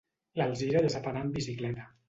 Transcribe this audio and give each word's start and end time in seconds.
L'Alzira 0.39 0.81
ja 0.87 0.91
sap 0.95 1.11
anar 1.13 1.23
amb 1.27 1.39
bicicleta. 1.41 1.91